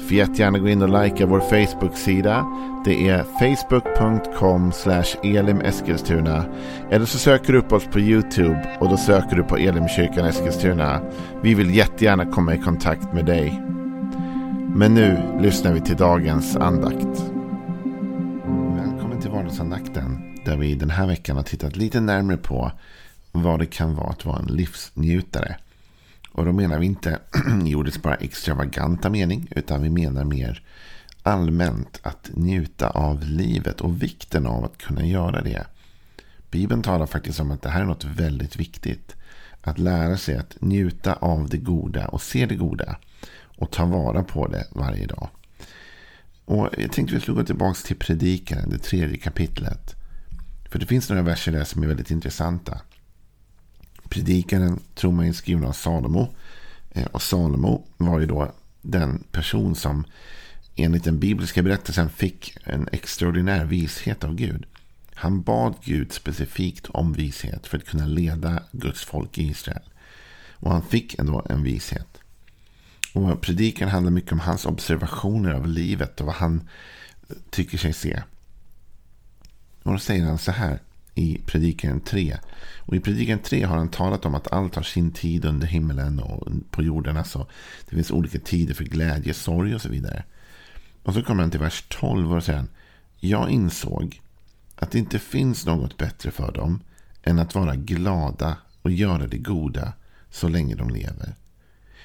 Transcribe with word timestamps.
Får 0.00 0.16
jättegärna 0.16 0.58
gå 0.58 0.68
in 0.68 0.82
och 0.82 1.02
likea 1.04 1.26
vår 1.26 1.40
Facebook-sida. 1.40 2.46
Det 2.84 3.08
är 3.08 3.22
facebook.com 3.22 4.72
elimeskilstuna. 5.22 6.44
Eller 6.90 7.06
så 7.06 7.18
söker 7.18 7.52
du 7.52 7.58
upp 7.58 7.72
oss 7.72 7.84
på 7.84 8.00
YouTube 8.00 8.76
och 8.80 8.88
då 8.88 8.96
söker 8.96 9.36
du 9.36 9.42
på 9.42 9.56
Elimkyrkan 9.56 10.26
Eskilstuna. 10.26 11.00
Vi 11.42 11.54
vill 11.54 11.74
jättegärna 11.74 12.26
komma 12.26 12.54
i 12.54 12.58
kontakt 12.58 13.12
med 13.12 13.24
dig. 13.26 13.62
Men 14.74 14.94
nu 14.94 15.38
lyssnar 15.40 15.72
vi 15.72 15.80
till 15.80 15.96
dagens 15.96 16.56
andakt. 16.56 17.24
Välkommen 18.76 19.20
till 19.20 19.30
vardagsandakten 19.30 20.18
där 20.44 20.56
vi 20.56 20.74
den 20.74 20.90
här 20.90 21.06
veckan 21.06 21.36
har 21.36 21.42
tittat 21.42 21.76
lite 21.76 22.00
närmare 22.00 22.36
på 22.36 22.72
vad 23.32 23.58
det 23.58 23.66
kan 23.66 23.94
vara 23.94 24.10
att 24.10 24.24
vara 24.24 24.38
en 24.38 24.46
livsnjutare. 24.46 25.56
Och 26.40 26.46
då 26.46 26.52
menar 26.52 26.78
vi 26.78 26.86
inte 26.86 27.18
i 27.66 27.74
ordets 27.74 28.02
bara 28.02 28.14
extravaganta 28.14 29.10
mening. 29.10 29.48
Utan 29.50 29.82
vi 29.82 29.90
menar 29.90 30.24
mer 30.24 30.62
allmänt 31.22 32.00
att 32.02 32.30
njuta 32.34 32.90
av 32.90 33.24
livet 33.24 33.80
och 33.80 34.02
vikten 34.02 34.46
av 34.46 34.64
att 34.64 34.78
kunna 34.78 35.06
göra 35.06 35.42
det. 35.42 35.66
Bibeln 36.50 36.82
talar 36.82 37.06
faktiskt 37.06 37.40
om 37.40 37.50
att 37.50 37.62
det 37.62 37.68
här 37.68 37.80
är 37.80 37.84
något 37.84 38.04
väldigt 38.04 38.56
viktigt. 38.56 39.16
Att 39.62 39.78
lära 39.78 40.16
sig 40.16 40.36
att 40.36 40.56
njuta 40.60 41.12
av 41.12 41.48
det 41.48 41.58
goda 41.58 42.08
och 42.08 42.22
se 42.22 42.46
det 42.46 42.56
goda. 42.56 42.96
Och 43.58 43.70
ta 43.70 43.84
vara 43.84 44.22
på 44.22 44.46
det 44.46 44.66
varje 44.70 45.06
dag. 45.06 45.28
Och 46.44 46.68
jag 46.78 46.92
tänkte 46.92 47.14
vi 47.14 47.20
skulle 47.20 47.36
gå 47.36 47.44
tillbaka 47.44 47.78
till 47.86 47.96
predikaren, 47.96 48.70
det 48.70 48.78
tredje 48.78 49.16
kapitlet. 49.16 49.94
För 50.70 50.78
det 50.78 50.86
finns 50.86 51.08
några 51.08 51.22
verser 51.22 51.52
där 51.52 51.64
som 51.64 51.82
är 51.82 51.86
väldigt 51.86 52.10
intressanta. 52.10 52.80
Predikaren 54.10 54.80
tror 54.94 55.12
man 55.12 55.26
är 55.26 55.32
skriven 55.32 55.64
av 55.64 55.72
Salomo. 55.72 56.34
Eh, 56.90 57.06
och 57.06 57.22
Salomo 57.22 57.86
var 57.96 58.20
ju 58.20 58.26
då 58.26 58.52
den 58.82 59.24
person 59.32 59.74
som 59.74 60.04
enligt 60.76 61.04
den 61.04 61.18
bibliska 61.18 61.62
berättelsen 61.62 62.10
fick 62.10 62.56
en 62.64 62.88
extraordinär 62.92 63.64
vishet 63.64 64.24
av 64.24 64.34
Gud. 64.34 64.66
Han 65.14 65.42
bad 65.42 65.74
Gud 65.84 66.12
specifikt 66.12 66.86
om 66.86 67.12
vishet 67.12 67.66
för 67.66 67.78
att 67.78 67.86
kunna 67.86 68.06
leda 68.06 68.62
Guds 68.72 69.04
folk 69.04 69.38
i 69.38 69.48
Israel. 69.48 69.82
Och 70.52 70.72
han 70.72 70.82
fick 70.82 71.18
ändå 71.18 71.46
en 71.50 71.62
vishet. 71.62 72.18
Och 73.12 73.40
predikan 73.40 73.88
handlar 73.88 74.12
mycket 74.12 74.32
om 74.32 74.40
hans 74.40 74.66
observationer 74.66 75.52
av 75.52 75.66
livet 75.66 76.20
och 76.20 76.26
vad 76.26 76.34
han 76.34 76.68
tycker 77.50 77.78
sig 77.78 77.92
se. 77.92 78.22
Och 79.82 79.92
då 79.92 79.98
säger 79.98 80.24
han 80.24 80.38
så 80.38 80.52
här 80.52 80.80
i 81.14 81.40
predikan 81.46 82.00
3. 82.00 82.36
Och 82.78 82.96
i 82.96 83.00
predikan 83.00 83.38
3 83.38 83.64
har 83.64 83.76
han 83.76 83.88
talat 83.88 84.24
om 84.24 84.34
att 84.34 84.52
allt 84.52 84.74
har 84.74 84.82
sin 84.82 85.12
tid 85.12 85.44
under 85.44 85.66
himlen 85.66 86.20
och 86.20 86.48
på 86.70 86.82
jorden. 86.82 87.16
Alltså, 87.16 87.46
det 87.88 87.96
finns 87.96 88.10
olika 88.10 88.38
tider 88.38 88.74
för 88.74 88.84
glädje, 88.84 89.34
sorg 89.34 89.74
och 89.74 89.80
så 89.80 89.88
vidare. 89.88 90.24
Och 91.02 91.14
så 91.14 91.22
kommer 91.22 91.42
han 91.42 91.50
till 91.50 91.60
vers 91.60 91.84
12 91.88 92.34
och 92.34 92.44
säger 92.44 92.64
Jag 93.18 93.50
insåg 93.50 94.20
att 94.76 94.90
det 94.90 94.98
inte 94.98 95.18
finns 95.18 95.66
något 95.66 95.96
bättre 95.96 96.30
för 96.30 96.52
dem 96.52 96.80
än 97.22 97.38
att 97.38 97.54
vara 97.54 97.76
glada 97.76 98.56
och 98.82 98.90
göra 98.90 99.26
det 99.26 99.38
goda 99.38 99.92
så 100.30 100.48
länge 100.48 100.74
de 100.74 100.90
lever. 100.90 101.34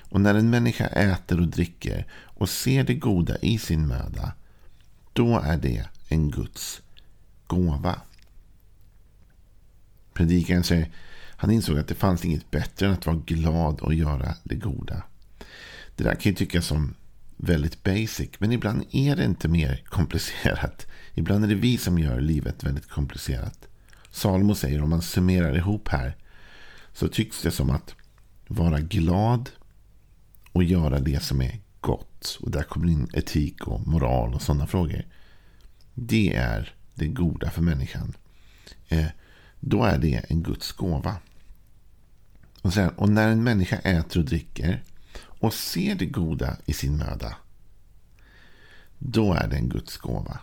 Och 0.10 0.22
när 0.22 0.36
en 0.36 0.50
människa 0.50 0.88
äter 0.88 1.40
och 1.40 1.48
dricker 1.48 2.06
och 2.12 2.50
ser 2.50 2.84
det 2.84 2.94
goda 2.94 3.38
i 3.38 3.58
sin 3.58 3.88
möda, 3.88 4.34
då 5.14 5.40
är 5.40 5.58
det 5.58 5.86
en 6.10 6.32
Guds 6.32 6.82
gåva. 7.48 8.02
Predikaren 10.16 10.64
säger 10.64 10.92
han 11.38 11.52
insåg 11.52 11.80
att 11.80 11.88
det 11.88 11.96
fanns 11.96 12.26
inget 12.26 12.52
bättre 12.52 12.86
än 12.86 12.94
att 12.94 13.06
vara 13.06 13.22
glad 13.26 13.80
och 13.80 13.94
göra 13.94 14.36
det 14.44 14.56
goda. 14.56 15.04
Det 15.96 16.04
där 16.04 16.16
kan 16.16 16.32
ju 16.32 16.36
tyckas 16.36 16.66
som 16.66 16.96
väldigt 17.38 17.84
basic. 17.84 18.30
Men 18.40 18.52
ibland 18.52 18.86
är 18.92 19.16
det 19.16 19.26
inte 19.26 19.48
mer 19.48 19.84
komplicerat. 19.86 20.88
Ibland 21.14 21.44
är 21.44 21.48
det 21.48 21.56
vi 21.56 21.78
som 21.78 22.00
gör 22.00 22.22
livet 22.22 22.64
väldigt 22.64 22.90
komplicerat. 22.90 23.68
Salomo 24.12 24.56
säger 24.56 24.82
om 24.82 24.90
man 24.90 25.02
summerar 25.02 25.58
ihop 25.58 25.88
här. 25.88 26.16
Så 26.94 27.08
tycks 27.08 27.42
det 27.42 27.52
som 27.52 27.70
att 27.70 27.96
vara 28.48 28.80
glad 28.80 29.50
och 30.52 30.64
göra 30.64 31.00
det 31.00 31.24
som 31.24 31.42
är 31.42 31.60
gott. 31.82 32.38
Och 32.42 32.52
där 32.52 32.64
kommer 32.64 32.88
in 32.88 33.10
etik 33.14 33.68
och 33.68 33.88
moral 33.88 34.34
och 34.34 34.42
sådana 34.42 34.68
frågor. 34.68 35.06
Det 35.94 36.36
är 36.36 36.76
det 36.94 37.08
goda 37.08 37.52
för 37.52 37.62
människan. 37.62 38.14
Eh, 38.88 39.08
då 39.68 39.84
är 39.84 39.98
det 39.98 40.26
en 40.30 40.44
Guds 40.44 40.72
gåva. 40.72 41.16
Och, 42.62 42.74
sen, 42.74 42.90
och 42.90 43.10
när 43.10 43.30
en 43.30 43.44
människa 43.44 43.78
äter 43.78 44.20
och 44.20 44.26
dricker 44.26 44.84
och 45.18 45.54
ser 45.54 45.96
det 45.96 46.06
goda 46.06 46.58
i 46.66 46.74
sin 46.74 46.98
möda. 46.98 47.36
Då 49.00 49.34
är 49.34 49.48
det 49.48 49.56
en 49.56 49.70
Guds 49.70 49.98
gåva. 49.98 50.40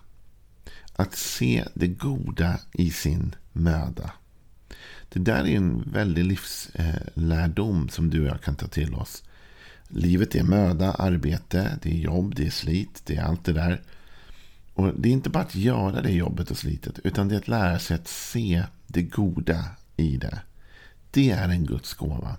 Att 0.97 1.15
se 1.15 1.65
det 1.75 1.89
goda 1.89 2.59
i 2.73 2.91
sin 2.91 3.35
möda. 3.53 4.11
Det 5.09 5.21
där 5.21 5.45
är 5.45 5.57
en 5.57 5.91
väldig 5.93 6.25
livslärdom 6.25 7.89
som 7.89 8.11
du 8.11 8.21
och 8.21 8.29
jag 8.29 8.43
kan 8.43 8.57
ta 8.57 8.67
till 8.67 8.95
oss. 8.95 9.23
Livet 9.89 10.35
är 10.35 10.43
möda, 10.43 10.93
arbete, 10.93 11.79
det 11.83 11.91
är 11.91 11.99
jobb, 11.99 12.35
det 12.35 12.47
är 12.47 12.51
slit, 12.51 13.03
det 13.05 13.17
är 13.17 13.23
allt 13.23 13.45
det 13.45 13.53
där. 13.53 13.83
Och 14.75 14.93
Det 14.97 15.09
är 15.09 15.13
inte 15.13 15.31
bara 15.31 15.43
att 15.45 15.55
göra 15.55 16.03
det 16.03 16.11
jobbet 16.11 16.51
och 16.51 16.59
slitet, 16.59 16.99
utan 17.05 17.29
det 17.29 17.35
är 17.35 17.39
att 17.39 17.49
lära 17.49 17.79
sig 17.79 17.95
att 17.95 18.09
se 18.09 18.63
det 18.87 19.03
goda 19.03 19.65
i 19.97 20.17
det. 20.17 20.41
Det 21.11 21.31
är 21.31 21.49
en 21.49 21.67
Guds 21.67 21.95
gåva. 21.95 22.37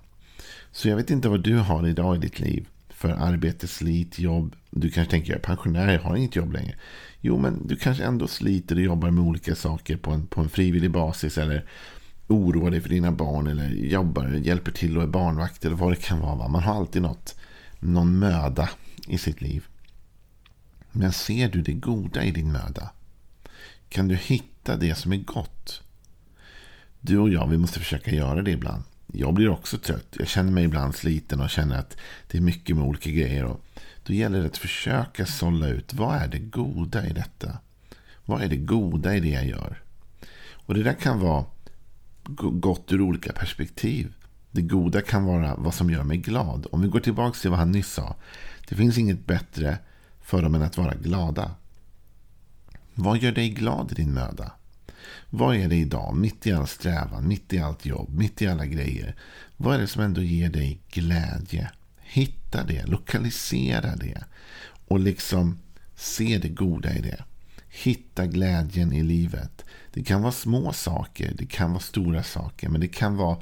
Så 0.72 0.90
jag 0.90 0.96
vet 0.96 1.10
inte 1.10 1.30
vad 1.30 1.44
du 1.44 1.58
har 1.58 1.88
idag 1.88 2.16
i 2.16 2.20
ditt 2.20 2.40
liv 2.40 2.68
för 2.90 3.10
arbete, 3.10 3.68
slit, 3.68 4.20
jobb. 4.20 4.56
Du 4.70 4.90
kanske 4.90 5.12
tänker 5.12 5.32
jag 5.32 5.40
är 5.40 5.44
pensionär, 5.44 5.94
jag 5.94 6.02
har 6.02 6.16
inget 6.16 6.36
jobb 6.36 6.54
längre. 6.54 6.76
Jo, 7.22 7.38
men 7.38 7.68
du 7.68 7.76
kanske 7.76 8.04
ändå 8.04 8.28
sliter 8.28 8.76
och 8.76 8.82
jobbar 8.82 9.12
med 9.12 9.24
olika 9.24 9.56
saker 9.56 9.98
på 9.98 10.12
en, 10.12 10.28
på 10.28 10.42
en 10.42 10.50
frivillig 10.50 10.92
basis. 10.92 11.38
Eller 11.38 11.66
oroar 12.28 12.72
dig 12.72 12.82
för 12.82 12.90
dina 12.90 13.12
barn. 13.12 13.48
Eller 13.48 13.70
jobbar, 13.70 14.28
hjälper 14.28 14.72
till 14.72 14.98
och 14.98 15.04
är 15.04 15.08
barnvakt. 15.08 15.66
Eller 15.66 15.76
vad 15.76 15.92
det 15.92 16.02
kan 16.02 16.20
vara. 16.20 16.48
Man 16.48 16.64
har 16.64 16.76
alltid 16.76 17.02
något, 17.02 17.36
någon 17.80 18.20
möda 18.20 18.70
i 19.08 19.18
sitt 19.18 19.42
liv. 19.42 19.66
Men 20.96 21.12
ser 21.12 21.50
du 21.50 21.62
det 21.62 21.74
goda 21.74 22.24
i 22.24 22.32
din 22.32 22.52
möda? 22.52 22.92
Kan 23.90 24.08
du 24.08 24.16
hitta 24.16 24.76
det 24.76 24.96
som 24.96 25.14
är 25.14 25.18
gott? 25.18 25.82
Du 27.02 27.18
och 27.18 27.30
jag, 27.30 27.48
vi 27.48 27.58
måste 27.58 27.80
försöka 27.80 28.12
göra 28.12 28.42
det 28.42 28.52
ibland. 28.52 28.84
Jag 29.14 29.34
blir 29.34 29.50
också 29.50 29.78
trött. 29.78 30.16
Jag 30.20 30.28
känner 30.28 30.52
mig 30.52 30.64
ibland 30.64 30.96
sliten 30.96 31.42
och 31.42 31.50
känner 31.50 31.80
att 31.80 31.98
det 32.28 32.38
är 32.38 32.42
mycket 32.42 32.76
med 32.76 32.86
olika 32.86 33.10
grejer. 33.10 33.44
Och 33.44 33.66
då 34.04 34.14
gäller 34.14 34.40
det 34.40 34.46
att 34.46 34.58
försöka 34.58 35.26
sålla 35.26 35.68
ut 35.68 35.94
vad 35.94 36.16
är 36.16 36.28
det 36.28 36.40
goda 36.40 37.08
i 37.08 37.14
detta? 37.14 37.58
Vad 38.26 38.42
är 38.42 38.48
det 38.48 38.58
goda 38.58 39.16
i 39.16 39.20
det 39.20 39.30
jag 39.30 39.46
gör? 39.46 39.82
Och 40.52 40.74
det 40.74 40.84
där 40.84 40.94
kan 40.94 41.20
vara 41.20 41.46
gott 42.52 42.92
ur 42.92 43.02
olika 43.02 43.34
perspektiv. 43.34 44.14
Det 44.52 44.62
goda 44.62 45.02
kan 45.02 45.26
vara 45.26 45.56
vad 45.56 45.74
som 45.74 45.90
gör 45.90 46.04
mig 46.04 46.18
glad. 46.18 46.68
Om 46.72 46.82
vi 46.82 46.88
går 46.88 47.00
tillbaka 47.00 47.40
till 47.40 47.50
vad 47.50 47.60
han 47.60 47.72
nyss 47.72 47.94
sa. 47.94 48.16
Det 48.70 48.76
finns 48.76 48.98
inget 48.98 49.28
bättre 49.28 49.78
för 50.24 50.42
dem 50.42 50.56
än 50.56 50.62
att 50.62 50.78
vara 50.78 50.94
glada. 50.94 51.52
Vad 52.94 53.18
gör 53.18 53.32
dig 53.32 53.50
glad 53.50 53.92
i 53.92 53.96
din 53.96 54.14
möda? 54.14 54.52
Vad 55.30 55.56
är 55.56 55.68
det 55.68 55.76
idag, 55.76 56.16
mitt 56.16 56.48
i 56.48 56.54
all 56.54 56.68
strävan, 56.68 57.28
mitt 57.28 57.54
i 57.54 57.60
allt 57.60 57.86
jobb, 57.86 58.10
mitt 58.10 58.42
i 58.42 58.48
alla 58.48 58.66
grejer? 58.66 59.16
Vad 59.58 59.76
är 59.76 59.80
det 59.80 59.88
som 59.88 60.02
ändå 60.02 60.22
ger 60.22 60.50
dig 60.50 60.80
glädje? 60.92 61.72
Hitta 62.02 62.64
det, 62.64 62.86
lokalisera 62.86 63.96
det 63.96 64.24
och 64.88 65.00
liksom 65.00 65.60
se 65.96 66.38
det 66.38 66.50
goda 66.50 66.94
i 66.94 67.02
det. 67.02 67.24
Hitta 67.70 68.26
glädjen 68.26 68.94
i 68.94 69.04
livet. 69.04 69.66
Det 69.94 70.04
kan 70.04 70.22
vara 70.22 70.32
små 70.32 70.74
saker, 70.74 71.34
det 71.38 71.46
kan 71.46 71.72
vara 71.72 71.80
stora 71.80 72.24
saker, 72.24 72.70
men 72.70 72.82
det 72.82 72.88
kan 72.88 73.18
vara 73.18 73.38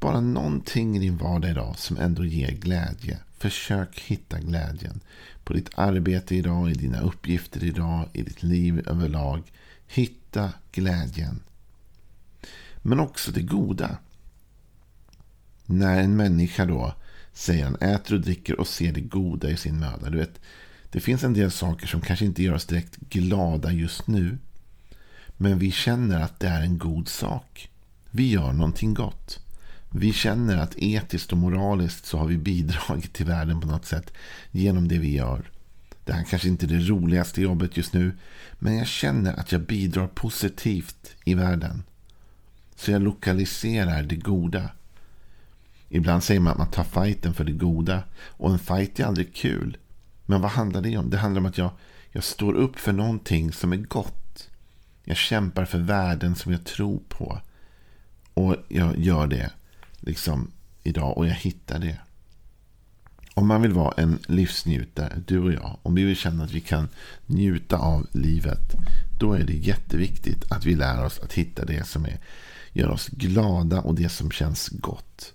bara 0.00 0.20
någonting 0.20 0.96
i 0.96 0.98
din 0.98 1.16
vardag 1.16 1.50
idag 1.50 1.78
som 1.78 1.96
ändå 1.96 2.24
ger 2.24 2.50
glädje. 2.50 3.18
Försök 3.42 3.98
hitta 3.98 4.38
glädjen 4.38 5.00
på 5.44 5.52
ditt 5.52 5.70
arbete 5.74 6.36
idag, 6.36 6.70
i 6.70 6.74
dina 6.74 7.00
uppgifter 7.00 7.64
idag, 7.64 8.08
i 8.12 8.22
ditt 8.22 8.42
liv 8.42 8.88
överlag. 8.88 9.52
Hitta 9.86 10.52
glädjen. 10.72 11.42
Men 12.82 13.00
också 13.00 13.30
det 13.30 13.42
goda. 13.42 13.98
När 15.66 16.00
en 16.00 16.16
människa 16.16 16.64
då, 16.64 16.94
säger 17.32 17.64
han, 17.64 17.74
äter 17.74 18.14
och 18.14 18.20
dricker 18.20 18.60
och 18.60 18.68
ser 18.68 18.92
det 18.92 19.00
goda 19.00 19.50
i 19.50 19.56
sin 19.56 19.80
möda. 19.80 20.10
Du 20.10 20.18
vet, 20.18 20.40
det 20.90 21.00
finns 21.00 21.24
en 21.24 21.34
del 21.34 21.50
saker 21.50 21.86
som 21.86 22.00
kanske 22.00 22.24
inte 22.24 22.42
gör 22.42 22.54
oss 22.54 22.66
direkt 22.66 22.96
glada 22.96 23.72
just 23.72 24.06
nu. 24.06 24.38
Men 25.36 25.58
vi 25.58 25.70
känner 25.70 26.20
att 26.20 26.40
det 26.40 26.48
är 26.48 26.62
en 26.62 26.78
god 26.78 27.08
sak. 27.08 27.70
Vi 28.10 28.30
gör 28.30 28.52
någonting 28.52 28.94
gott. 28.94 29.38
Vi 29.94 30.12
känner 30.12 30.56
att 30.56 30.74
etiskt 30.76 31.32
och 31.32 31.38
moraliskt 31.38 32.06
så 32.06 32.18
har 32.18 32.26
vi 32.26 32.36
bidragit 32.36 33.12
till 33.12 33.26
världen 33.26 33.60
på 33.60 33.66
något 33.66 33.86
sätt 33.86 34.12
genom 34.50 34.88
det 34.88 34.98
vi 34.98 35.16
gör. 35.16 35.50
Det 36.04 36.12
här 36.12 36.24
kanske 36.24 36.48
inte 36.48 36.66
är 36.66 36.68
det 36.68 36.88
roligaste 36.88 37.42
jobbet 37.42 37.76
just 37.76 37.92
nu. 37.92 38.12
Men 38.58 38.76
jag 38.76 38.86
känner 38.86 39.34
att 39.34 39.52
jag 39.52 39.60
bidrar 39.60 40.06
positivt 40.06 41.14
i 41.24 41.34
världen. 41.34 41.82
Så 42.76 42.90
jag 42.90 43.02
lokaliserar 43.02 44.02
det 44.02 44.16
goda. 44.16 44.70
Ibland 45.88 46.24
säger 46.24 46.40
man 46.40 46.52
att 46.52 46.58
man 46.58 46.70
tar 46.70 46.84
fighten 46.84 47.34
för 47.34 47.44
det 47.44 47.52
goda. 47.52 48.02
Och 48.14 48.50
en 48.50 48.58
fight 48.58 49.00
är 49.00 49.04
aldrig 49.04 49.34
kul. 49.34 49.76
Men 50.26 50.40
vad 50.40 50.50
handlar 50.50 50.80
det 50.80 50.96
om? 50.96 51.10
Det 51.10 51.18
handlar 51.18 51.40
om 51.40 51.46
att 51.46 51.58
jag, 51.58 51.70
jag 52.10 52.24
står 52.24 52.54
upp 52.54 52.78
för 52.78 52.92
någonting 52.92 53.52
som 53.52 53.72
är 53.72 53.76
gott. 53.76 54.48
Jag 55.04 55.16
kämpar 55.16 55.64
för 55.64 55.78
värden 55.78 56.34
som 56.34 56.52
jag 56.52 56.64
tror 56.64 57.00
på. 57.08 57.40
Och 58.34 58.56
jag 58.68 58.98
gör 58.98 59.26
det 59.26 59.50
liksom 60.02 60.50
idag 60.82 61.18
och 61.18 61.26
jag 61.26 61.34
hittar 61.34 61.78
det. 61.78 61.98
Om 63.34 63.46
man 63.46 63.62
vill 63.62 63.72
vara 63.72 63.94
en 63.96 64.18
livsnjutare, 64.26 65.22
du 65.26 65.38
och 65.38 65.52
jag, 65.52 65.76
om 65.82 65.94
vi 65.94 66.04
vill 66.04 66.16
känna 66.16 66.44
att 66.44 66.52
vi 66.52 66.60
kan 66.60 66.88
njuta 67.26 67.76
av 67.76 68.06
livet, 68.12 68.74
då 69.20 69.32
är 69.32 69.44
det 69.44 69.52
jätteviktigt 69.52 70.52
att 70.52 70.66
vi 70.66 70.74
lär 70.74 71.04
oss 71.04 71.20
att 71.20 71.32
hitta 71.32 71.64
det 71.64 71.86
som 71.86 72.04
är, 72.04 72.18
gör 72.72 72.88
oss 72.88 73.08
glada 73.08 73.80
och 73.80 73.94
det 73.94 74.08
som 74.08 74.30
känns 74.30 74.68
gott. 74.68 75.32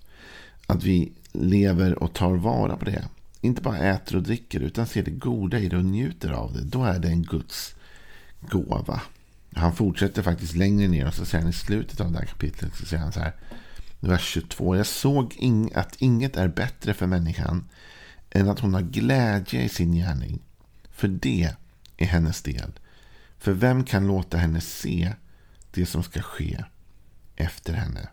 Att 0.66 0.84
vi 0.84 1.12
lever 1.32 2.02
och 2.02 2.12
tar 2.12 2.34
vara 2.34 2.76
på 2.76 2.84
det. 2.84 3.04
Inte 3.40 3.62
bara 3.62 3.78
äter 3.78 4.16
och 4.16 4.22
dricker 4.22 4.60
utan 4.60 4.86
ser 4.86 5.02
det 5.02 5.10
goda 5.10 5.58
i 5.58 5.68
det 5.68 5.76
och 5.76 5.84
njuter 5.84 6.30
av 6.30 6.52
det. 6.52 6.64
Då 6.64 6.84
är 6.84 6.98
det 6.98 7.08
en 7.08 7.22
Guds 7.22 7.74
gåva. 8.40 9.00
Han 9.54 9.74
fortsätter 9.74 10.22
faktiskt 10.22 10.54
längre 10.54 10.88
ner 10.88 11.06
och 11.06 11.14
så 11.14 11.24
säger 11.24 11.42
han 11.42 11.50
i 11.50 11.54
slutet 11.54 12.00
av 12.00 12.12
det 12.12 12.18
här 12.18 12.26
kapitlet 12.26 12.76
så 12.76 12.86
säger 12.86 13.02
han 13.02 13.12
så 13.12 13.20
här. 13.20 13.32
Vers 14.00 14.22
22. 14.22 14.76
Jag 14.76 14.86
såg 14.86 15.36
att 15.74 15.96
inget 15.96 16.36
är 16.36 16.48
bättre 16.48 16.94
för 16.94 17.06
människan 17.06 17.68
än 18.30 18.48
att 18.48 18.60
hon 18.60 18.74
har 18.74 18.82
glädje 18.82 19.62
i 19.62 19.68
sin 19.68 19.92
gärning. 19.92 20.40
För 20.90 21.08
det 21.08 21.54
är 21.96 22.06
hennes 22.06 22.42
del. 22.42 22.72
För 23.38 23.52
vem 23.52 23.84
kan 23.84 24.06
låta 24.06 24.36
henne 24.36 24.60
se 24.60 25.12
det 25.70 25.86
som 25.86 26.02
ska 26.02 26.22
ske 26.22 26.64
efter 27.36 27.72
henne? 27.72 28.08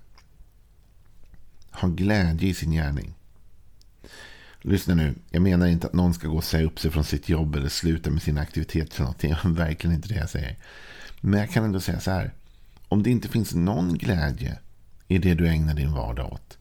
Ha 1.72 1.88
glädje 1.88 2.50
i 2.50 2.54
sin 2.54 2.72
gärning. 2.72 3.14
Lyssna 4.62 4.96
nu, 4.96 5.16
jag 5.30 5.42
menar 5.42 5.68
inte 5.68 5.88
att 5.88 5.94
någon 5.94 6.14
ska 6.14 6.28
gå 6.28 6.38
och 6.38 6.44
säga 6.44 6.66
upp 6.66 6.80
sig 6.80 6.92
från 6.92 7.04
sitt 7.04 7.30
jobb 7.30 7.56
eller 7.56 7.70
sluta 7.70 8.10
med 8.10 8.22
sina 8.22 8.42
aktiviteter. 8.42 9.14
Det 9.20 9.30
är 9.30 9.50
verkligen 9.50 9.96
inte 9.96 10.08
det 10.08 10.16
jag 10.16 10.30
säger. 10.30 10.58
Men 11.22 11.40
jag 11.40 11.50
kan 11.50 11.64
ändå 11.64 11.80
säga 11.80 12.00
så 12.00 12.12
här. 12.12 12.34
Om 12.88 13.04
det 13.04 13.10
inte 13.10 13.28
finns 13.28 13.54
någon 13.54 13.98
glädje 13.98 14.60
i 15.08 15.18
det 15.18 15.34
du 15.34 15.48
ägnar 15.48 15.74
din 15.74 15.94
vardag 15.94 16.34
åt. 16.34 16.58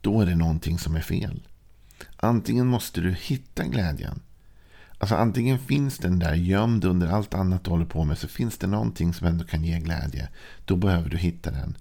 Då 0.00 0.20
är 0.20 0.26
det 0.26 0.36
någonting 0.36 0.78
som 0.78 0.96
är 0.96 1.00
fel. 1.00 1.48
Antingen 2.16 2.66
måste 2.66 3.00
du 3.00 3.12
hitta 3.12 3.64
glädjen. 3.64 4.20
Alltså 4.98 5.14
antingen 5.14 5.58
finns 5.58 5.98
den 5.98 6.18
där 6.18 6.34
gömd 6.34 6.84
under 6.84 7.08
allt 7.08 7.34
annat 7.34 7.64
du 7.64 7.70
håller 7.70 7.84
på 7.84 8.04
med. 8.04 8.18
Så 8.18 8.28
finns 8.28 8.58
det 8.58 8.66
någonting 8.66 9.14
som 9.14 9.26
ändå 9.26 9.44
kan 9.44 9.64
ge 9.64 9.78
glädje. 9.78 10.28
Då 10.64 10.76
behöver 10.76 11.10
du 11.10 11.16
hitta 11.16 11.50
den. 11.50 11.76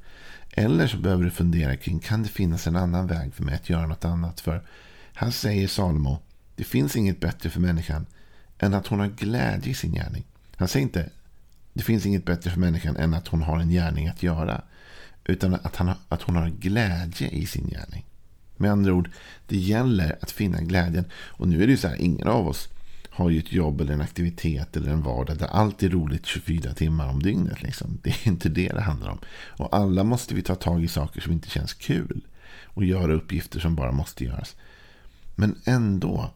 Eller 0.52 0.88
så 0.88 0.98
behöver 0.98 1.24
du 1.24 1.32
fundera 1.32 1.76
kring. 1.76 2.00
Kan 2.00 2.24
det 2.24 2.30
finnas 2.30 2.68
en 2.68 2.76
annan 2.76 3.08
väg 3.08 3.34
för 3.34 3.44
mig 3.44 3.56
att 3.56 3.70
göra 3.70 3.88
något 3.88 4.06
annat? 4.06 4.40
För 4.40 4.68
här 5.14 5.32
säger 5.32 5.68
Salomo. 5.68 6.20
Det 6.56 6.64
finns 6.64 6.96
inget 6.96 7.20
bättre 7.20 7.50
för 7.50 7.60
människan. 7.60 8.06
Än 8.60 8.74
att 8.74 8.88
hon 8.88 9.00
har 9.00 9.08
glädje 9.08 9.72
i 9.72 9.76
sin 9.76 9.94
gärning. 9.94 10.24
Han 10.56 10.68
säger 10.68 10.84
inte. 10.84 11.10
Det 11.74 11.84
finns 11.84 12.06
inget 12.06 12.26
bättre 12.26 12.52
för 12.52 12.60
människan 12.60 12.98
än 12.98 13.14
att 13.14 13.28
hon 13.28 13.42
har 13.42 13.60
en 13.60 13.70
gärning 13.70 14.08
att 14.08 14.24
göra. 14.24 14.62
Utan 15.25 15.54
att, 15.54 15.75
han, 15.75 15.92
att 16.10 16.22
hon 16.22 16.36
har 16.36 16.50
glädje 16.50 17.30
i 17.30 17.45
sin 17.45 17.68
gärning. 17.68 18.06
Med 18.57 18.72
andra 18.72 18.94
ord, 18.94 19.10
det 19.48 19.57
gäller 19.57 20.18
att 20.22 20.31
finna 20.31 20.62
glädjen. 20.62 21.06
Och 21.13 21.48
nu 21.48 21.63
är 21.63 21.68
det 21.68 21.72
ju 21.72 21.77
så 21.77 21.88
här, 21.88 22.01
ingen 22.01 22.27
av 22.27 22.48
oss 22.48 22.69
har 23.10 23.30
ju 23.30 23.39
ett 23.39 23.51
jobb 23.51 23.81
eller 23.81 23.94
en 23.94 24.01
aktivitet 24.01 24.77
eller 24.77 24.92
en 24.92 25.01
vardag 25.01 25.38
där 25.38 25.48
allt 25.48 25.83
är 25.83 25.89
roligt 25.89 26.25
24 26.25 26.74
timmar 26.74 27.10
om 27.10 27.24
dygnet. 27.24 27.62
Liksom. 27.63 28.00
Det 28.01 28.10
är 28.10 28.27
inte 28.27 28.50
det 28.50 28.69
det 28.69 28.81
handlar 28.81 29.10
om. 29.10 29.19
Och 29.57 29.75
alla 29.75 30.04
måste 30.04 30.36
vi 30.36 30.42
ta 30.42 30.56
tag 30.56 30.83
i 30.83 30.88
saker 30.88 31.22
som 31.22 31.31
inte 31.31 31.50
känns 31.50 31.74
kul. 31.74 32.21
Och 32.63 32.86
göra 32.86 33.13
uppgifter 33.13 33.60
som 33.60 33.75
bara 33.75 33.92
måste 33.92 34.24
göras. 34.24 34.56
Men 35.36 35.56
ändå 35.66 36.33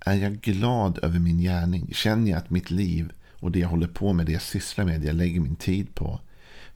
är 0.00 0.14
jag 0.14 0.40
glad 0.40 0.98
över 1.02 1.18
min 1.18 1.40
gärning. 1.40 1.90
Känner 1.94 2.30
jag 2.30 2.38
att 2.38 2.50
mitt 2.50 2.70
liv 2.70 3.12
och 3.32 3.52
det 3.52 3.58
jag 3.58 3.68
håller 3.68 3.88
på 3.88 4.12
med, 4.12 4.26
det 4.26 4.32
jag 4.32 4.42
sysslar 4.42 4.84
med, 4.84 5.00
det 5.00 5.06
jag 5.06 5.16
lägger 5.16 5.40
min 5.40 5.56
tid 5.56 5.94
på 5.94 6.20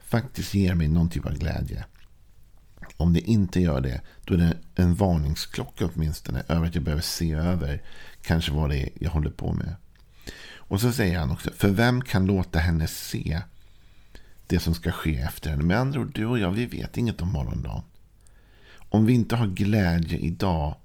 faktiskt 0.07 0.53
ger 0.53 0.75
mig 0.75 0.87
någon 0.87 1.09
typ 1.09 1.25
av 1.25 1.33
glädje. 1.33 1.85
Om 2.97 3.13
det 3.13 3.19
inte 3.19 3.59
gör 3.59 3.81
det, 3.81 4.01
då 4.25 4.33
är 4.33 4.37
det 4.37 4.57
en 4.75 4.95
varningsklocka 4.95 5.89
åtminstone 5.93 6.43
över 6.47 6.67
att 6.67 6.75
jag 6.75 6.83
behöver 6.83 7.01
se 7.01 7.33
över 7.33 7.81
kanske 8.21 8.51
vad 8.51 8.69
det 8.69 8.77
är 8.77 8.89
jag 8.99 9.11
håller 9.11 9.31
på 9.31 9.53
med. 9.53 9.75
Och 10.55 10.81
så 10.81 10.91
säger 10.91 11.19
han 11.19 11.31
också, 11.31 11.51
för 11.51 11.69
vem 11.69 12.01
kan 12.01 12.25
låta 12.25 12.59
henne 12.59 12.87
se 12.87 13.41
det 14.47 14.59
som 14.59 14.73
ska 14.73 14.91
ske 14.91 15.17
efter 15.17 15.49
henne? 15.49 15.63
Med 15.63 15.79
andra 15.79 15.99
ord, 15.99 16.11
du 16.13 16.25
och 16.25 16.39
jag, 16.39 16.51
vi 16.51 16.65
vet 16.65 16.97
inget 16.97 17.21
om 17.21 17.31
morgondagen. 17.31 17.83
Om 18.89 19.05
vi 19.05 19.13
inte 19.13 19.35
har 19.35 19.47
glädje 19.47 20.17
idag, 20.17 20.75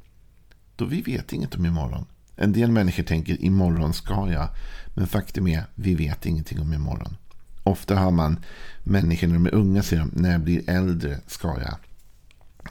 då 0.76 0.84
vi 0.84 1.02
vet 1.02 1.32
inget 1.32 1.54
om 1.54 1.66
imorgon. 1.66 2.06
En 2.36 2.52
del 2.52 2.70
människor 2.70 3.02
tänker 3.02 3.44
imorgon 3.44 3.94
ska 3.94 4.32
jag. 4.32 4.48
Men 4.94 5.06
faktum 5.06 5.46
är, 5.46 5.64
vi 5.74 5.94
vet 5.94 6.26
ingenting 6.26 6.60
om 6.60 6.72
imorgon. 6.72 7.16
Ofta 7.62 7.96
har 7.96 8.10
man 8.10 8.38
människor 8.84 9.26
när 9.26 9.34
de 9.34 9.46
är 9.46 9.54
unga 9.54 9.82
säger 9.82 10.02
de, 10.02 10.22
när 10.22 10.32
jag 10.32 10.40
blir 10.40 10.70
äldre 10.70 11.20
ska 11.26 11.48
jag. 11.48 11.74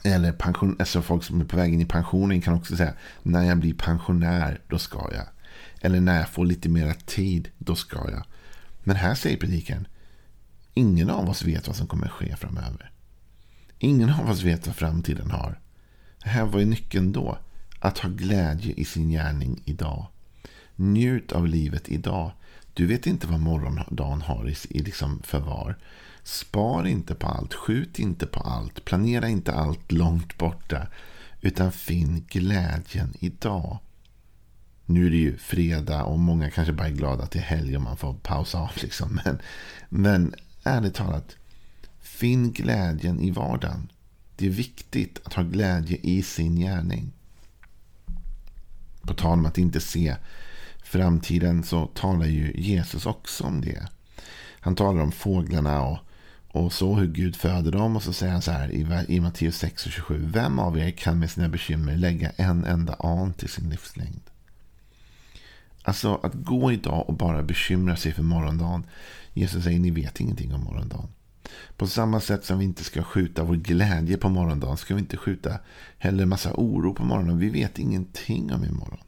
Eller 0.04 0.32
pension, 0.32 0.76
alltså 0.78 1.02
folk 1.02 1.24
som 1.24 1.40
är 1.40 1.44
på 1.44 1.56
väg 1.56 1.74
in 1.74 1.80
i 1.80 1.86
pensionen 1.86 2.40
kan 2.40 2.54
också 2.54 2.76
säga 2.76 2.94
när 3.22 3.42
jag 3.42 3.58
blir 3.58 3.74
pensionär 3.74 4.60
då 4.68 4.78
ska 4.78 5.10
jag. 5.14 5.26
Eller 5.80 6.00
när 6.00 6.18
jag 6.18 6.28
får 6.28 6.46
lite 6.46 6.68
mera 6.68 6.94
tid 6.94 7.48
då 7.58 7.74
ska 7.74 8.10
jag. 8.10 8.24
Men 8.84 8.96
här 8.96 9.14
säger 9.14 9.36
predikan 9.36 9.86
ingen 10.74 11.10
av 11.10 11.30
oss 11.30 11.42
vet 11.42 11.66
vad 11.66 11.76
som 11.76 11.86
kommer 11.86 12.08
ske 12.08 12.36
framöver. 12.36 12.90
Ingen 13.78 14.10
av 14.10 14.30
oss 14.30 14.42
vet 14.42 14.66
vad 14.66 14.76
framtiden 14.76 15.30
har. 15.30 15.60
Här 16.20 16.44
var 16.44 16.58
ju 16.58 16.64
nyckeln 16.64 17.12
då. 17.12 17.38
Att 17.80 17.98
ha 17.98 18.08
glädje 18.08 18.72
i 18.72 18.84
sin 18.84 19.10
gärning 19.10 19.62
idag. 19.64 20.06
Njut 20.76 21.32
av 21.32 21.46
livet 21.46 21.88
idag. 21.88 22.32
Du 22.74 22.86
vet 22.86 23.06
inte 23.06 23.26
vad 23.26 23.40
morgondagen 23.40 24.22
har 24.22 24.48
i, 24.48 24.56
i 24.70 24.78
liksom 24.78 25.22
förvar. 25.22 25.78
Spar 26.22 26.86
inte 26.86 27.14
på 27.14 27.26
allt. 27.26 27.54
Skjut 27.54 27.98
inte 27.98 28.26
på 28.26 28.40
allt. 28.40 28.84
Planera 28.84 29.28
inte 29.28 29.52
allt 29.52 29.92
långt 29.92 30.38
borta. 30.38 30.86
Utan 31.40 31.72
finn 31.72 32.24
glädjen 32.28 33.14
idag. 33.18 33.78
Nu 34.86 35.06
är 35.06 35.10
det 35.10 35.16
ju 35.16 35.36
fredag 35.36 36.04
och 36.04 36.18
många 36.18 36.50
kanske 36.50 36.72
bara 36.72 36.88
är 36.88 36.92
glada 36.92 37.24
att 37.24 37.30
det 37.30 37.38
är 37.38 37.42
helg 37.42 37.76
och 37.76 37.82
man 37.82 37.96
får 37.96 38.14
pausa 38.14 38.58
av. 38.58 38.70
Liksom. 38.74 39.20
Men, 39.24 39.38
men 39.88 40.34
ärligt 40.62 40.94
talat. 40.94 41.36
Finn 42.00 42.52
glädjen 42.52 43.20
i 43.20 43.30
vardagen. 43.30 43.88
Det 44.36 44.46
är 44.46 44.50
viktigt 44.50 45.20
att 45.24 45.34
ha 45.34 45.42
glädje 45.42 45.96
i 46.02 46.22
sin 46.22 46.56
gärning. 46.56 47.12
På 49.02 49.14
tal 49.14 49.38
om 49.38 49.46
att 49.46 49.58
inte 49.58 49.80
se 49.80 50.16
framtiden 50.82 51.62
så 51.62 51.86
talar 51.86 52.26
ju 52.26 52.52
Jesus 52.56 53.06
också 53.06 53.44
om 53.44 53.60
det. 53.60 53.88
Han 54.60 54.74
talar 54.74 55.02
om 55.02 55.12
fåglarna 55.12 55.82
och, 55.82 55.98
och 56.48 56.72
så 56.72 56.94
hur 56.94 57.06
Gud 57.06 57.36
föder 57.36 57.72
dem. 57.72 57.96
Och 57.96 58.02
så 58.02 58.12
säger 58.12 58.32
han 58.32 58.42
så 58.42 58.50
här 58.50 58.70
i, 58.70 59.04
i 59.08 59.20
Matteus 59.20 59.56
6 59.56 59.86
och 59.86 59.92
27. 59.92 60.28
Vem 60.32 60.58
av 60.58 60.78
er 60.78 60.90
kan 60.90 61.18
med 61.18 61.30
sina 61.30 61.48
bekymmer 61.48 61.96
lägga 61.96 62.30
en 62.30 62.64
enda 62.64 62.94
an 62.94 63.32
till 63.32 63.48
sin 63.48 63.70
livslängd? 63.70 64.20
Alltså 65.82 66.20
att 66.22 66.34
gå 66.34 66.72
idag 66.72 67.08
och 67.08 67.14
bara 67.14 67.42
bekymra 67.42 67.96
sig 67.96 68.12
för 68.12 68.22
morgondagen. 68.22 68.86
Jesus 69.32 69.64
säger 69.64 69.78
ni 69.78 69.90
vet 69.90 70.20
ingenting 70.20 70.54
om 70.54 70.64
morgondagen. 70.64 71.08
På 71.76 71.86
samma 71.86 72.20
sätt 72.20 72.44
som 72.44 72.58
vi 72.58 72.64
inte 72.64 72.84
ska 72.84 73.02
skjuta 73.02 73.44
vår 73.44 73.54
glädje 73.54 74.16
på 74.16 74.28
morgondagen 74.28 74.76
ska 74.76 74.94
vi 74.94 75.00
inte 75.00 75.16
skjuta 75.16 75.58
heller 75.98 76.26
massa 76.26 76.52
oro 76.54 76.94
på 76.94 77.04
morgonen. 77.04 77.38
Vi 77.38 77.48
vet 77.48 77.78
ingenting 77.78 78.52
om 78.52 78.64
imorgon. 78.64 78.98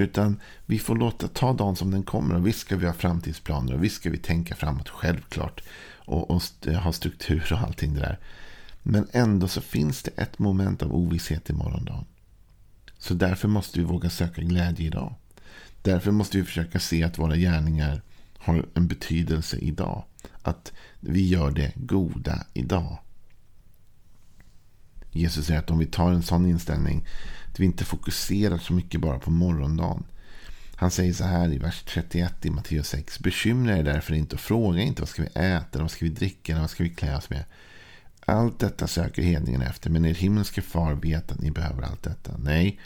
Utan 0.00 0.40
vi 0.66 0.78
får 0.78 0.96
låta 0.96 1.28
ta 1.28 1.52
dagen 1.52 1.76
som 1.76 1.90
den 1.90 2.02
kommer. 2.02 2.34
Och 2.34 2.46
visst 2.46 2.58
ska 2.58 2.76
vi 2.76 2.86
ha 2.86 2.92
framtidsplaner 2.92 3.74
och 3.74 3.84
visst 3.84 3.96
ska 3.96 4.10
vi 4.10 4.18
tänka 4.18 4.54
framåt 4.54 4.88
självklart. 4.88 5.62
Och, 5.94 6.30
och 6.30 6.42
ha 6.82 6.92
struktur 6.92 7.52
och 7.52 7.58
allting 7.58 7.94
det 7.94 8.00
där. 8.00 8.18
Men 8.82 9.06
ändå 9.12 9.48
så 9.48 9.60
finns 9.60 10.02
det 10.02 10.10
ett 10.16 10.38
moment 10.38 10.82
av 10.82 10.94
ovisshet 10.94 11.50
i 11.50 11.52
morgondagen. 11.52 12.04
Så 12.98 13.14
därför 13.14 13.48
måste 13.48 13.78
vi 13.78 13.84
våga 13.84 14.10
söka 14.10 14.42
glädje 14.42 14.86
idag. 14.86 15.14
Därför 15.82 16.10
måste 16.10 16.38
vi 16.38 16.44
försöka 16.44 16.78
se 16.78 17.02
att 17.02 17.18
våra 17.18 17.36
gärningar 17.36 18.02
har 18.38 18.66
en 18.74 18.86
betydelse 18.86 19.56
idag. 19.56 20.04
Att 20.42 20.72
vi 21.00 21.28
gör 21.28 21.50
det 21.50 21.72
goda 21.76 22.44
idag. 22.54 22.98
Jesus 25.10 25.46
säger 25.46 25.60
att 25.60 25.70
om 25.70 25.78
vi 25.78 25.86
tar 25.86 26.12
en 26.12 26.22
sån 26.22 26.46
inställning 26.46 27.06
att 27.52 27.60
vi 27.60 27.64
inte 27.64 27.84
fokuserar 27.84 28.58
så 28.58 28.72
mycket 28.72 29.00
bara 29.00 29.18
på 29.18 29.30
morgondagen. 29.30 30.04
Han 30.76 30.90
säger 30.90 31.12
så 31.12 31.24
här 31.24 31.52
i 31.52 31.58
vers 31.58 31.82
31 31.86 32.46
i 32.46 32.50
Matteus 32.50 32.88
6. 32.88 33.20
Bekymra 33.20 33.76
er 33.76 33.82
därför 33.82 34.14
inte 34.14 34.34
och 34.34 34.40
fråga 34.40 34.82
inte 34.82 35.02
vad 35.02 35.08
ska 35.08 35.22
vi 35.22 35.28
äta, 35.40 35.82
vad 35.82 35.90
ska 35.90 36.04
vi 36.04 36.10
dricka, 36.10 36.60
vad 36.60 36.70
ska 36.70 36.82
vi 36.82 36.90
klä 36.90 37.16
oss 37.16 37.30
med. 37.30 37.44
Allt 38.24 38.58
detta 38.58 38.86
söker 38.86 39.22
hedningen 39.22 39.62
efter, 39.62 39.90
men 39.90 40.04
er 40.04 40.14
himmelske 40.14 40.62
far 40.62 40.94
vet 40.94 41.32
att 41.32 41.40
ni 41.40 41.50
behöver 41.50 41.82
allt 41.82 42.02
detta. 42.02 42.32
Nej, 42.38 42.80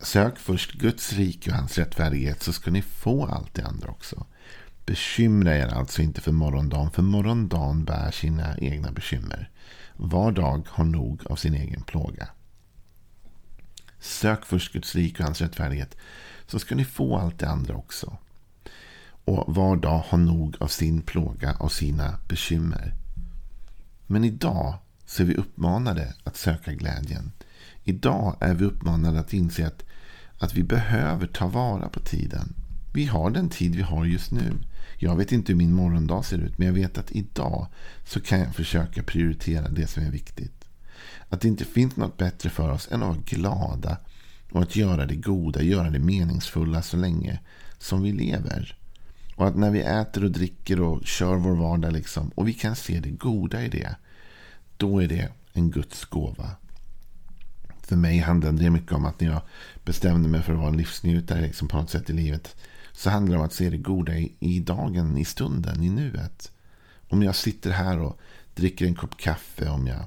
sök 0.00 0.38
först 0.38 0.72
Guds 0.72 1.12
rike 1.12 1.50
och 1.50 1.56
hans 1.56 1.78
rättfärdighet 1.78 2.42
så 2.42 2.52
ska 2.52 2.70
ni 2.70 2.82
få 2.82 3.26
allt 3.26 3.54
det 3.54 3.62
andra 3.62 3.88
också. 3.88 4.26
Bekymra 4.86 5.56
er 5.56 5.66
alltså 5.66 6.02
inte 6.02 6.20
för 6.20 6.32
morgondagen, 6.32 6.90
för 6.90 7.02
morgondagen 7.02 7.84
bär 7.84 8.10
sina 8.10 8.58
egna 8.58 8.92
bekymmer. 8.92 9.50
Var 10.00 10.32
dag 10.32 10.66
har 10.68 10.84
nog 10.84 11.26
av 11.26 11.36
sin 11.36 11.54
egen 11.54 11.82
plåga. 11.82 12.28
Sök 13.98 14.44
först 14.44 14.72
Guds 14.72 14.94
rike 14.94 15.18
och 15.18 15.24
hans 15.24 15.40
rättfärdighet 15.40 15.96
så 16.46 16.58
ska 16.58 16.74
ni 16.74 16.84
få 16.84 17.16
allt 17.16 17.38
det 17.38 17.48
andra 17.48 17.74
också. 17.74 18.16
Och 19.24 19.54
var 19.54 19.76
dag 19.76 20.04
har 20.08 20.18
nog 20.18 20.56
av 20.60 20.66
sin 20.66 21.02
plåga 21.02 21.56
och 21.56 21.72
sina 21.72 22.18
bekymmer. 22.28 22.94
Men 24.06 24.24
idag 24.24 24.74
så 25.06 25.22
är 25.22 25.26
vi 25.26 25.34
uppmanade 25.34 26.14
att 26.24 26.36
söka 26.36 26.72
glädjen. 26.72 27.32
Idag 27.84 28.36
är 28.40 28.54
vi 28.54 28.64
uppmanade 28.64 29.20
att 29.20 29.32
inse 29.32 29.66
att, 29.66 29.84
att 30.38 30.54
vi 30.54 30.62
behöver 30.62 31.26
ta 31.26 31.46
vara 31.46 31.88
på 31.88 32.00
tiden. 32.00 32.54
Vi 32.94 33.04
har 33.04 33.30
den 33.30 33.48
tid 33.48 33.76
vi 33.76 33.82
har 33.82 34.04
just 34.04 34.30
nu. 34.30 34.52
Jag 35.00 35.16
vet 35.16 35.32
inte 35.32 35.52
hur 35.52 35.58
min 35.58 35.72
morgondag 35.72 36.22
ser 36.22 36.38
ut, 36.38 36.58
men 36.58 36.66
jag 36.66 36.74
vet 36.74 36.98
att 36.98 37.12
idag 37.12 37.66
så 38.04 38.20
kan 38.20 38.40
jag 38.40 38.54
försöka 38.54 39.02
prioritera 39.02 39.68
det 39.68 39.86
som 39.86 40.02
är 40.02 40.10
viktigt. 40.10 40.64
Att 41.28 41.40
det 41.40 41.48
inte 41.48 41.64
finns 41.64 41.96
något 41.96 42.16
bättre 42.16 42.50
för 42.50 42.70
oss 42.70 42.88
än 42.90 43.02
att 43.02 43.08
vara 43.08 43.18
glada 43.24 43.96
och 44.52 44.62
att 44.62 44.76
göra 44.76 45.06
det 45.06 45.16
goda, 45.16 45.62
göra 45.62 45.90
det 45.90 45.98
meningsfulla 45.98 46.82
så 46.82 46.96
länge 46.96 47.40
som 47.78 48.02
vi 48.02 48.12
lever. 48.12 48.76
Och 49.36 49.48
att 49.48 49.56
när 49.56 49.70
vi 49.70 49.80
äter 49.80 50.24
och 50.24 50.30
dricker 50.30 50.80
och 50.80 51.06
kör 51.06 51.36
vår 51.36 51.56
vardag 51.56 51.92
liksom, 51.92 52.30
och 52.34 52.48
vi 52.48 52.52
kan 52.52 52.76
se 52.76 53.00
det 53.00 53.10
goda 53.10 53.64
i 53.64 53.68
det, 53.68 53.96
då 54.76 55.02
är 55.02 55.08
det 55.08 55.28
en 55.52 55.70
Guds 55.70 56.04
gåva. 56.04 56.50
För 57.82 57.96
mig 57.96 58.18
handlade 58.18 58.62
det 58.62 58.70
mycket 58.70 58.92
om 58.92 59.04
att 59.04 59.20
när 59.20 59.28
jag 59.28 59.40
bestämde 59.84 60.28
mig 60.28 60.42
för 60.42 60.52
att 60.52 60.58
vara 60.58 60.68
en 60.68 60.76
livsnjutare 60.76 61.40
liksom 61.40 61.68
på 61.68 61.76
något 61.76 61.90
sätt 61.90 62.10
i 62.10 62.12
livet, 62.12 62.56
så 62.98 63.10
handlar 63.10 63.34
det 63.34 63.40
om 63.40 63.46
att 63.46 63.52
se 63.52 63.70
det 63.70 63.76
goda 63.76 64.16
i, 64.16 64.32
i 64.38 64.60
dagen, 64.60 65.18
i 65.18 65.24
stunden, 65.24 65.82
i 65.82 65.90
nuet. 65.90 66.52
Om 67.08 67.22
jag 67.22 67.36
sitter 67.36 67.70
här 67.70 67.98
och 67.98 68.18
dricker 68.54 68.86
en 68.86 68.94
kopp 68.94 69.16
kaffe, 69.16 69.68
om 69.68 69.86
jag 69.86 70.04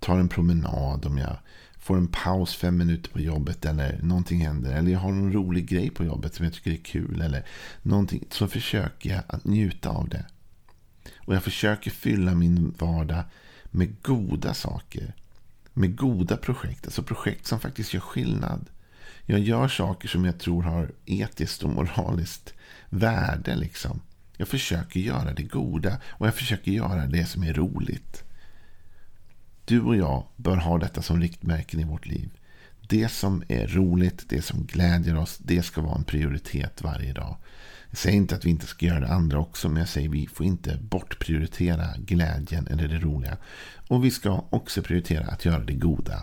tar 0.00 0.18
en 0.18 0.28
promenad, 0.28 1.06
om 1.06 1.18
jag 1.18 1.36
får 1.78 1.96
en 1.96 2.08
paus 2.08 2.54
fem 2.54 2.76
minuter 2.76 3.10
på 3.10 3.20
jobbet 3.20 3.64
eller 3.64 3.98
någonting 4.02 4.40
händer. 4.40 4.72
Eller 4.72 4.92
jag 4.92 4.98
har 4.98 5.12
någon 5.12 5.32
rolig 5.32 5.66
grej 5.68 5.90
på 5.90 6.04
jobbet 6.04 6.34
som 6.34 6.44
jag 6.44 6.54
tycker 6.54 6.70
är 6.70 6.76
kul. 6.76 7.20
Eller 7.20 7.44
någonting. 7.82 8.24
Så 8.30 8.48
försöker 8.48 9.10
jag 9.10 9.22
att 9.26 9.44
njuta 9.44 9.90
av 9.90 10.08
det. 10.08 10.26
Och 11.16 11.34
jag 11.34 11.42
försöker 11.42 11.90
fylla 11.90 12.34
min 12.34 12.74
vardag 12.78 13.24
med 13.64 14.02
goda 14.02 14.54
saker. 14.54 15.14
Med 15.72 15.96
goda 15.96 16.36
projekt. 16.36 16.84
Alltså 16.84 17.02
projekt 17.02 17.46
som 17.46 17.60
faktiskt 17.60 17.94
gör 17.94 18.00
skillnad. 18.00 18.70
Jag 19.26 19.40
gör 19.40 19.68
saker 19.68 20.08
som 20.08 20.24
jag 20.24 20.38
tror 20.38 20.62
har 20.62 20.92
etiskt 21.04 21.62
och 21.62 21.70
moraliskt 21.70 22.54
värde. 22.88 23.54
Liksom. 23.54 24.00
Jag 24.36 24.48
försöker 24.48 25.00
göra 25.00 25.32
det 25.32 25.42
goda. 25.42 26.00
Och 26.10 26.26
jag 26.26 26.34
försöker 26.34 26.72
göra 26.72 27.06
det 27.06 27.24
som 27.24 27.44
är 27.44 27.54
roligt. 27.54 28.24
Du 29.64 29.80
och 29.80 29.96
jag 29.96 30.26
bör 30.36 30.56
ha 30.56 30.78
detta 30.78 31.02
som 31.02 31.20
riktmärken 31.20 31.80
i 31.80 31.84
vårt 31.84 32.06
liv. 32.06 32.30
Det 32.88 33.08
som 33.08 33.42
är 33.48 33.66
roligt, 33.66 34.24
det 34.28 34.42
som 34.42 34.64
glädjer 34.64 35.16
oss, 35.16 35.38
det 35.38 35.62
ska 35.62 35.80
vara 35.80 35.94
en 35.94 36.04
prioritet 36.04 36.82
varje 36.82 37.12
dag. 37.12 37.36
Jag 37.90 37.98
säger 37.98 38.16
inte 38.16 38.34
att 38.34 38.44
vi 38.44 38.50
inte 38.50 38.66
ska 38.66 38.86
göra 38.86 39.00
det 39.00 39.08
andra 39.08 39.38
också, 39.38 39.68
men 39.68 39.78
jag 39.78 39.88
säger 39.88 40.08
att 40.08 40.14
vi 40.14 40.26
får 40.26 40.46
inte 40.46 40.78
bortprioritera 40.80 41.86
glädjen 41.98 42.66
eller 42.66 42.88
det 42.88 42.98
roliga. 42.98 43.36
Och 43.88 44.04
vi 44.04 44.10
ska 44.10 44.44
också 44.50 44.82
prioritera 44.82 45.26
att 45.26 45.44
göra 45.44 45.64
det 45.64 45.72
goda. 45.72 46.22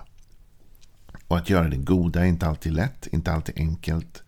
Och 1.31 1.38
att 1.38 1.50
göra 1.50 1.69
det 1.69 1.77
goda 1.77 2.21
är 2.21 2.25
inte 2.25 2.47
alltid 2.47 2.73
lätt, 2.73 3.07
inte 3.11 3.31
alltid 3.31 3.57
enkelt. 3.57 4.23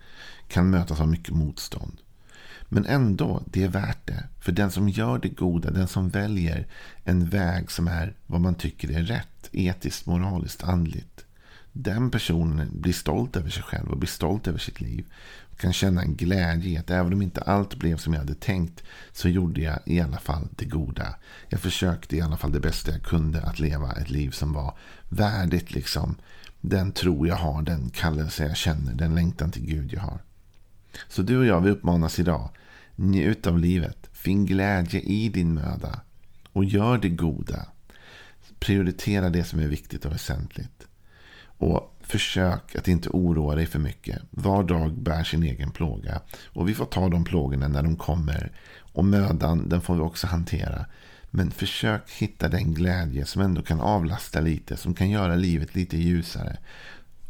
Kan 0.47 0.69
mötas 0.69 1.01
av 1.01 1.07
mycket 1.07 1.33
motstånd. 1.35 1.97
Men 2.69 2.85
ändå, 2.85 3.43
det 3.45 3.63
är 3.63 3.67
värt 3.67 4.07
det. 4.07 4.23
För 4.39 4.51
den 4.51 4.71
som 4.71 4.89
gör 4.89 5.19
det 5.19 5.29
goda, 5.29 5.71
den 5.71 5.87
som 5.87 6.09
väljer 6.09 6.67
en 7.03 7.29
väg 7.29 7.71
som 7.71 7.87
är 7.87 8.13
vad 8.27 8.41
man 8.41 8.55
tycker 8.55 8.91
är 8.91 9.03
rätt, 9.03 9.49
etiskt, 9.51 10.05
moraliskt, 10.05 10.63
andligt. 10.63 11.25
Den 11.71 12.11
personen 12.11 12.81
blir 12.81 12.93
stolt 12.93 13.35
över 13.35 13.49
sig 13.49 13.63
själv 13.63 13.91
och 13.91 13.97
blir 13.97 14.09
stolt 14.09 14.47
över 14.47 14.59
sitt 14.59 14.81
liv. 14.81 15.05
Och 15.51 15.59
kan 15.59 15.73
känna 15.73 16.01
en 16.01 16.15
glädje 16.15 16.71
i 16.71 16.77
att 16.77 16.89
även 16.89 17.13
om 17.13 17.21
inte 17.21 17.41
allt 17.41 17.75
blev 17.75 17.97
som 17.97 18.13
jag 18.13 18.19
hade 18.19 18.35
tänkt 18.35 18.83
så 19.11 19.29
gjorde 19.29 19.61
jag 19.61 19.79
i 19.85 19.99
alla 20.01 20.17
fall 20.17 20.47
det 20.55 20.65
goda. 20.65 21.15
Jag 21.49 21.59
försökte 21.59 22.17
i 22.17 22.21
alla 22.21 22.37
fall 22.37 22.51
det 22.51 22.59
bästa 22.59 22.91
jag 22.91 23.03
kunde 23.03 23.41
att 23.41 23.59
leva 23.59 23.91
ett 23.91 24.09
liv 24.09 24.31
som 24.31 24.53
var 24.53 24.77
värdigt 25.09 25.71
liksom 25.71 26.15
den 26.65 26.91
tro 26.91 27.27
jag 27.27 27.35
har, 27.35 27.61
den 27.61 27.89
kallelse 27.89 28.47
jag 28.47 28.57
känner, 28.57 28.93
den 28.93 29.15
längtan 29.15 29.51
till 29.51 29.65
Gud 29.65 29.93
jag 29.93 30.01
har. 30.01 30.19
Så 31.07 31.21
du 31.21 31.37
och 31.37 31.45
jag, 31.45 31.61
vi 31.61 31.69
uppmanas 31.69 32.19
idag 32.19 32.49
Njut 32.95 33.47
av 33.47 33.59
livet. 33.59 34.09
Finn 34.11 34.45
glädje 34.45 34.99
i 34.99 35.29
din 35.29 35.53
möda. 35.53 36.01
Och 36.51 36.65
gör 36.65 36.97
det 36.97 37.09
goda. 37.09 37.65
Prioritera 38.59 39.29
det 39.29 39.43
som 39.43 39.59
är 39.59 39.67
viktigt 39.67 40.05
och 40.05 40.11
väsentligt. 40.11 40.87
Och 41.45 41.97
försök 42.01 42.75
att 42.75 42.87
inte 42.87 43.09
oroa 43.09 43.55
dig 43.55 43.65
för 43.65 43.79
mycket. 43.79 44.21
Var 44.29 44.63
dag 44.63 44.93
bär 44.93 45.23
sin 45.23 45.43
egen 45.43 45.71
plåga. 45.71 46.21
Och 46.45 46.69
vi 46.69 46.73
får 46.73 46.85
ta 46.85 47.09
de 47.09 47.23
plågorna 47.23 47.67
när 47.67 47.83
de 47.83 47.95
kommer. 47.95 48.51
Och 48.79 49.05
mödan, 49.05 49.69
den 49.69 49.81
får 49.81 49.95
vi 49.95 50.01
också 50.01 50.27
hantera. 50.27 50.85
Men 51.35 51.51
försök 51.51 52.11
hitta 52.11 52.49
den 52.49 52.73
glädje 52.73 53.25
som 53.25 53.41
ändå 53.41 53.61
kan 53.61 53.81
avlasta 53.81 54.39
lite. 54.39 54.77
Som 54.77 54.93
kan 54.93 55.09
göra 55.09 55.35
livet 55.35 55.75
lite 55.75 55.97
ljusare. 55.97 56.57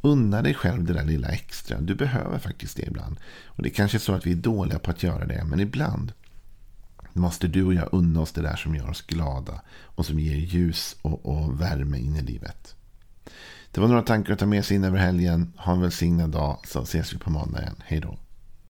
Unna 0.01 0.41
dig 0.41 0.53
själv 0.53 0.83
det 0.83 0.93
där 0.93 1.03
lilla 1.03 1.27
extra. 1.27 1.81
Du 1.81 1.95
behöver 1.95 2.39
faktiskt 2.39 2.77
det 2.77 2.83
ibland. 2.83 3.17
Och 3.45 3.63
Det 3.63 3.69
är 3.69 3.73
kanske 3.73 3.97
är 3.97 3.99
så 3.99 4.13
att 4.13 4.25
vi 4.25 4.31
är 4.31 4.35
dåliga 4.35 4.79
på 4.79 4.91
att 4.91 5.03
göra 5.03 5.25
det. 5.25 5.43
Men 5.43 5.59
ibland 5.59 6.13
måste 7.13 7.47
du 7.47 7.63
och 7.63 7.73
jag 7.73 7.89
unna 7.91 8.21
oss 8.21 8.31
det 8.31 8.41
där 8.41 8.55
som 8.55 8.75
gör 8.75 8.89
oss 8.89 9.01
glada. 9.01 9.61
Och 9.81 10.05
som 10.05 10.19
ger 10.19 10.35
ljus 10.35 10.95
och, 11.01 11.25
och 11.25 11.61
värme 11.61 11.97
in 11.97 12.15
i 12.15 12.21
livet. 12.21 12.75
Det 13.71 13.81
var 13.81 13.87
några 13.87 14.01
tankar 14.01 14.33
att 14.33 14.39
ta 14.39 14.45
med 14.45 14.65
sig 14.65 14.75
in 14.75 14.83
över 14.83 14.97
helgen. 14.97 15.53
Ha 15.57 15.73
en 15.73 15.81
välsignad 15.81 16.29
dag 16.29 16.59
så 16.67 16.81
ses 16.81 17.13
vi 17.13 17.17
på 17.17 17.29
måndag 17.29 17.61
igen. 17.61 17.75
Hej 17.85 17.99
då. 17.99 18.17